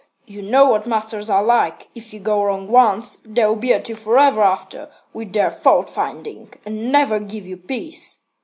You 0.25 0.41
know 0.41 0.65
what 0.65 0.87
masters 0.87 1.29
are 1.29 1.43
like. 1.43 1.89
If 1.93 2.11
you 2.11 2.19
go 2.19 2.43
wrong 2.43 2.67
once, 2.67 3.21
they'll 3.23 3.55
be 3.55 3.71
at 3.71 3.87
you 3.87 3.95
forever 3.95 4.41
after 4.41 4.89
with 5.13 5.31
their 5.33 5.51
fault 5.51 5.91
finding, 5.91 6.51
and 6.65 6.91
never 6.91 7.19
give 7.19 7.45
you 7.45 7.57
peace." 7.57 8.17